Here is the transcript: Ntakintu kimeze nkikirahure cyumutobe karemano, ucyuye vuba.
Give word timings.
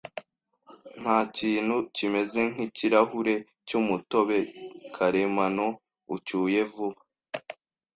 Ntakintu 1.01 1.75
kimeze 1.95 2.41
nkikirahure 2.53 3.35
cyumutobe 3.67 4.39
karemano, 4.95 5.67
ucyuye 6.15 6.61
vuba. 6.73 7.01